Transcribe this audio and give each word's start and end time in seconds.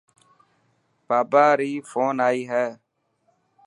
بابا 1.07 1.45
ري 1.59 1.71
فون 1.89 2.15
آئي 2.27 2.41
هي. 2.51 2.67